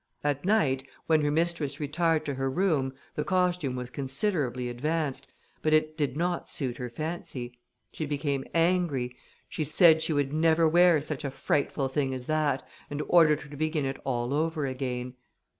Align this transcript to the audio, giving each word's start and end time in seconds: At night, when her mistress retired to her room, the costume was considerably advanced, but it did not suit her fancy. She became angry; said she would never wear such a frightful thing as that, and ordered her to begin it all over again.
At 0.23 0.43
night, 0.43 0.83
when 1.05 1.21
her 1.21 1.29
mistress 1.29 1.79
retired 1.79 2.25
to 2.25 2.33
her 2.33 2.49
room, 2.49 2.91
the 3.13 3.23
costume 3.23 3.75
was 3.75 3.91
considerably 3.91 4.67
advanced, 4.67 5.27
but 5.61 5.73
it 5.73 5.95
did 5.95 6.17
not 6.17 6.49
suit 6.49 6.77
her 6.77 6.89
fancy. 6.89 7.59
She 7.91 8.07
became 8.07 8.43
angry; 8.51 9.15
said 9.61 10.01
she 10.01 10.11
would 10.13 10.33
never 10.33 10.67
wear 10.67 11.01
such 11.01 11.23
a 11.23 11.29
frightful 11.29 11.87
thing 11.87 12.15
as 12.15 12.25
that, 12.25 12.67
and 12.89 13.03
ordered 13.09 13.41
her 13.41 13.49
to 13.51 13.55
begin 13.55 13.85
it 13.85 13.99
all 14.03 14.33
over 14.33 14.65
again. 14.65 15.13